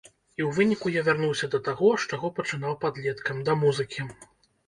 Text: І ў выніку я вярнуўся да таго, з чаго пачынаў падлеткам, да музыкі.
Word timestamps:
І 0.09 0.41
ў 0.43 0.49
выніку 0.59 0.87
я 0.93 1.01
вярнуўся 1.09 1.49
да 1.55 1.59
таго, 1.67 1.91
з 2.03 2.09
чаго 2.17 2.31
пачынаў 2.39 2.73
падлеткам, 2.85 3.43
да 3.51 3.57
музыкі. 3.65 4.09